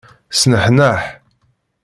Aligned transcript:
Sneḥneḥ. 0.39 1.01